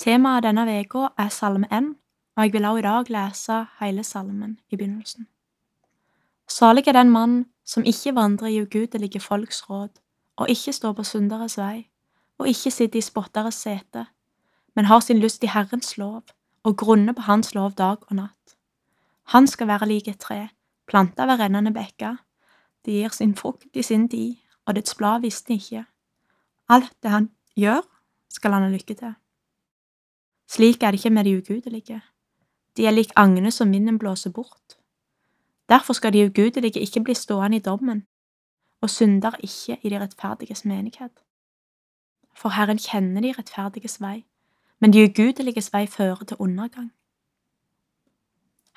[0.00, 1.90] Temaet denne uka er Salme 1,
[2.36, 5.26] og jeg vil også i dag lese hele salmen i begynnelsen.
[6.48, 10.00] Salig er den mann som ikke vandrer i ugudelige folks råd,
[10.36, 11.90] og ikke står på synderes vei,
[12.38, 14.06] og ikke sitter i spotteres sete,
[14.74, 16.22] men har sin lyst i Herrens lov
[16.64, 18.56] og grunner på Hans lov dag og natt.
[19.36, 20.48] Han skal være lik et tre,
[20.88, 22.16] planta ved rennende bekker.
[22.84, 25.84] Det gir sin frukt i sin tid, og dets blad visner ikke.
[26.68, 27.84] Alt det han gjør,
[28.30, 29.20] skal han ha lykke til.
[30.50, 32.02] Slik er det ikke med de ugudelige.
[32.76, 34.78] De er lik agner som vinden blåser bort.
[35.68, 38.06] Derfor skal de ugudelige ikke bli stående i dommen,
[38.80, 41.12] og synder ikke i de rettferdiges menighet.
[42.34, 44.24] For Herren kjenner de rettferdiges vei,
[44.80, 46.90] men de ugudeliges vei fører til undergang.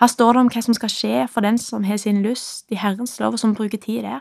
[0.00, 2.76] Her står det om hva som skal skje for den som har sin lyst i
[2.76, 4.20] Herrens lov, og som bruker tid der.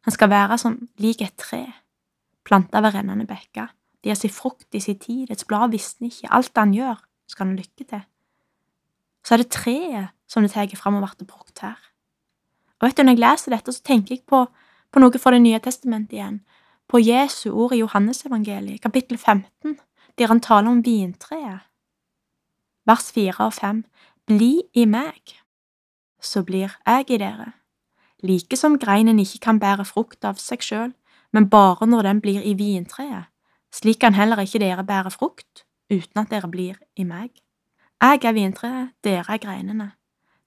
[0.00, 1.72] Han skal være som lik et tre,
[2.44, 3.68] planta ved rennende bekker.
[4.04, 7.46] De har sin frukt i sin tid, dets blad visner ikke, alt han gjør, skal
[7.46, 8.02] han lykke til.
[9.24, 11.78] Så er det treet som det tar fram og blir brukt her.
[12.80, 14.46] Og vet du, når jeg leser dette, så tenker jeg på,
[14.90, 16.40] på noe fra Det nye testamentet igjen,
[16.88, 19.78] på Jesu ord i Johannesevangeliet, kapittel 15,
[20.18, 21.66] der han taler om vintreet.
[22.86, 23.84] Vers 4 og 5.
[24.26, 25.36] Bli i meg,
[26.20, 27.52] så blir jeg i dere.
[28.22, 30.92] Like som greinen ikke kan bære frukt av seg sjøl,
[31.32, 33.29] men bare når den blir i vintreet,
[33.72, 37.30] slik kan heller ikke dere bære frukt uten at dere blir i meg.
[38.00, 39.92] Jeg er vintreet, dere er greinene.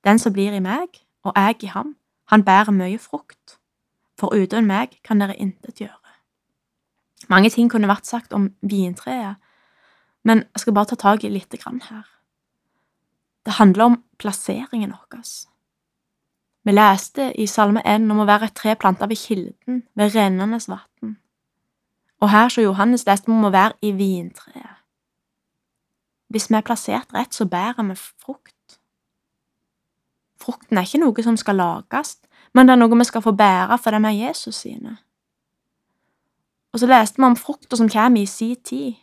[0.03, 0.87] Den som blir i meg,
[1.23, 1.95] og jeg i ham,
[2.31, 3.59] han bærer mye frukt,
[4.19, 5.99] for uten meg kan dere intet gjøre.
[7.29, 9.35] Mange ting kunne vært sagt om vintreet,
[10.23, 12.03] men jeg skal bare ta tak i lite grann her.
[13.45, 15.23] Det handler om plasseringen vår.
[16.63, 20.59] Vi leste i Salme 1 om å være et tre planta ved kilden, ved rennende
[20.67, 21.17] vann.
[22.23, 24.79] Og her så Johannes leste om å være i vintreet.
[26.31, 28.77] Hvis vi er plassert rett, så bærer vi frukt.
[30.39, 32.15] Frukten er ikke noe som skal lages,
[32.55, 34.95] men det er noe vi skal få bære fordi vi er Jesus sine.
[36.73, 38.95] Og så leste vi om frukter som kommer i si tid.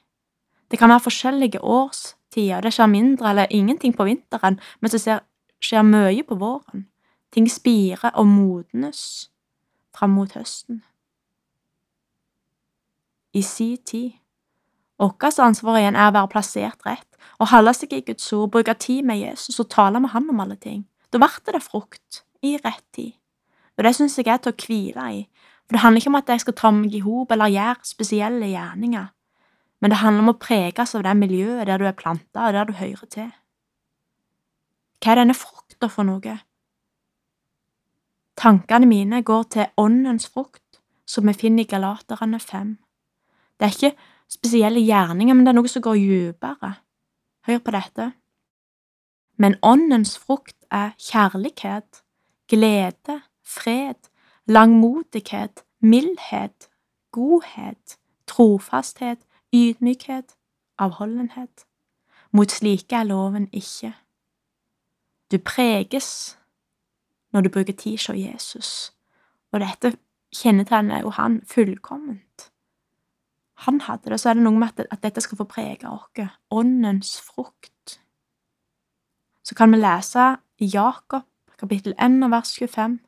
[0.70, 2.60] Det kan være forskjellige årstider.
[2.64, 5.20] Det skjer mindre eller ingenting på vinteren, mens det
[5.60, 6.88] skjer mye på våren.
[7.32, 9.30] Ting spirer og modnes
[9.94, 10.82] fram mot høsten.
[13.32, 14.12] I si tid.
[14.98, 17.06] Vårt ansvar igjen er å være plassert rett
[17.40, 20.40] og holde seg i Guds ord, bruke tid med Jesus og tale med Han om
[20.40, 20.84] alle ting.
[21.12, 23.14] Da blir det frukt i rett tid.
[23.78, 25.22] Og det syns jeg er til å hvile i,
[25.64, 28.50] for det handler ikke om at jeg skal ta meg i hop eller gjøre spesielle
[28.50, 29.08] gjerninger
[29.80, 32.68] men det handler om å preges av det miljøet der du er planta, og der
[32.68, 33.30] du hører til.
[35.00, 36.36] Hva er denne frukta for noe?
[38.36, 42.76] Tankene mine går til åndens frukt, som vi finner i Galaterne 5.
[43.60, 43.96] Det er ikke
[44.28, 46.74] spesielle gjerninger, men det er noe som går dypere.
[47.46, 48.12] Hør på dette.
[49.36, 52.02] Men åndens frukt er kjærlighet,
[52.48, 54.08] glede, fred,
[54.46, 56.68] langmodighet, mildhet,
[57.12, 59.18] godhet, trofasthet,
[59.54, 60.36] ydmykhet,
[60.78, 61.66] avholdenhet.
[62.32, 63.94] Mot slike er loven ikke.
[65.32, 66.38] Du preges
[67.32, 68.92] når du bruker tid hos Jesus,
[69.52, 69.96] og dette
[70.36, 72.50] kjennetegner jo han fullkomment.
[73.66, 77.18] Han hadde det, så er det noe med at, dette skal få prege oss, åndens
[77.20, 78.00] frukt.
[79.44, 81.26] Så kan vi lese Jakob
[81.60, 83.00] kapittel 1 vers 25.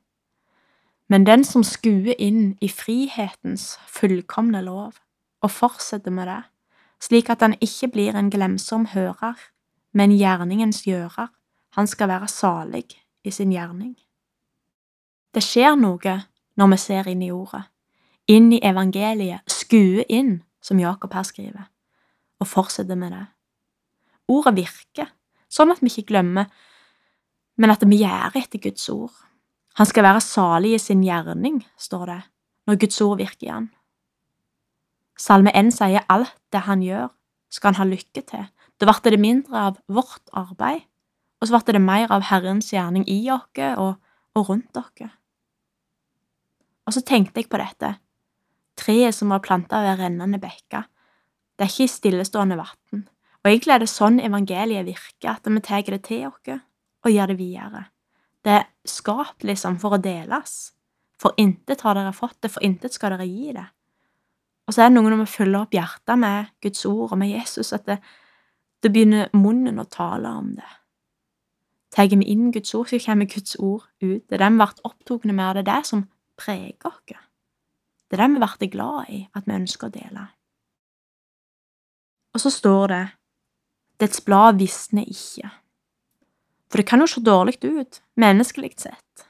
[1.09, 4.93] Men den som skuer inn i frihetens fullkomne lov,
[5.43, 6.43] og fortsetter med det,
[7.03, 9.35] slik at han ikke blir en glemsom hører,
[9.93, 11.29] men gjerningens gjører,
[11.77, 12.87] han skal være salig
[13.25, 13.97] i sin gjerning.
[15.35, 16.19] Det skjer noe
[16.57, 17.65] når vi ser inn i ordet,
[18.29, 19.41] inn i evangeliet,
[19.72, 21.65] skue inn, som Jakob her skriver,
[22.41, 23.25] og fortsette med det.
[24.28, 25.09] Ordet virker,
[25.49, 26.50] sånn at vi ikke glemmer,
[27.56, 29.14] men at vi gjør etter Guds ord.
[29.81, 32.20] Han skal være salig i sin gjerning, står det,
[32.69, 33.70] når Guds ord virker i han.
[35.19, 37.08] Salme 1 sier alt det han gjør,
[37.52, 38.47] skal han ha lykke til.
[38.81, 40.85] Da ble det mindre av vårt arbeid,
[41.41, 43.49] og så ble det mer av Herrens gjerning i oss
[43.81, 43.97] og,
[44.37, 45.08] og rundt oss.
[46.82, 47.97] Og så tenkte jeg på dette,
[48.82, 50.88] treet som var planta ved rennende bekker,
[51.56, 53.06] det er ikke i stillestående vann,
[53.43, 56.52] og egentlig er det sånn evangeliet virker, at vi tar det til oss
[57.02, 57.87] og gir det videre.
[58.43, 60.73] Det er skapt liksom for å deles.
[61.23, 63.67] For intet har dere fått det, for intet skal dere gi det.
[64.67, 67.32] Og så er det noe når vi fyller opp hjertet med Guds ord og med
[67.32, 67.99] Jesus, at det,
[68.82, 70.70] det begynner munnen å tale om det.
[71.93, 74.23] Tar vi inn Guds ord, så kommer Guds ord ut.
[74.23, 76.06] Det er det vi blir opptatt med, det er det som
[76.38, 77.19] preger oss.
[78.12, 80.26] Det er det vi blir glad i, at vi ønsker å dele.
[82.37, 83.06] Og så står det,
[84.00, 85.49] Dets blad visner ikke.
[86.69, 89.25] For det kan jo se dårlig ut, menneskelig sett.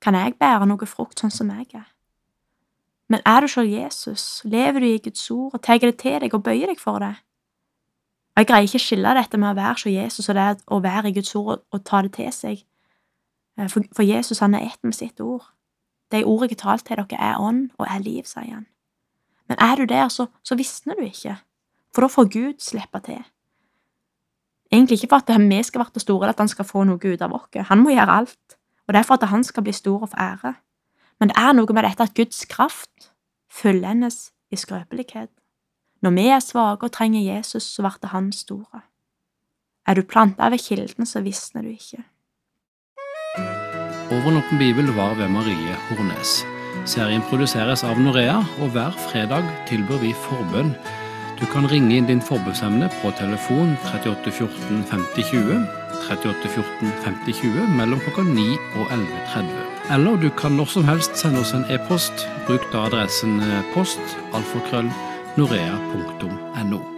[0.00, 1.90] Kan jeg bære noe frukt sånn som jeg er?
[3.12, 6.32] Men er du selv Jesus, lever du i Guds ord og tar det til deg
[6.32, 7.16] og bøyer deg for det?
[8.38, 11.10] Jeg greier ikke å skille dette med å være som Jesus og det å være
[11.10, 12.64] i Guds ord og, ta det til seg.
[13.60, 15.44] Eh, for, Jesus han er ett med sitt ord.
[16.12, 18.66] Det ordet jeg talte til dere, er ånd og er liv, sier han.
[19.48, 21.36] Men er du der, så, så visner du ikke,
[21.94, 23.24] for da får Gud slippe til.
[24.72, 27.22] Egentlig ikke for at vi skal være store, eller at han skal få noe ut
[27.22, 27.48] av oss.
[27.70, 30.16] Han må gjøre alt, og det er for at han skal bli stor og få
[30.20, 30.54] ære.
[31.20, 33.12] Men det er noe med dette at Guds kraft
[33.50, 35.30] fullendes i skrøpelighet.
[36.02, 38.82] Når vi er svake og trenger Jesus, så blir han store.
[39.86, 42.04] Er du planta ved kilden, så visner du ikke.
[44.10, 46.46] Over bibel var ved Marie Hornes.
[46.84, 50.72] Serien produseres av Norea, og hver fredag tilbyr vi forbønn.
[51.36, 55.60] Du kan ringe inn din forbønnsemne på telefon 38 14 50 20,
[56.08, 58.48] 38 14 50 20 mellom klokka 9
[58.80, 59.54] og 11.30.
[59.94, 62.26] Eller du kan når som helst sende oss en e-post.
[62.48, 63.42] Bruk da adressen
[63.74, 64.88] post alfakrøll
[65.36, 66.97] norea.no.